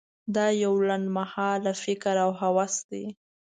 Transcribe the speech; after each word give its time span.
دا 0.35 0.47
یو 0.63 0.73
لنډ 0.87 1.05
مهاله 1.17 1.73
فکر 1.83 2.15
او 2.25 2.31
هوس 2.41 2.75
دی. 2.89 3.05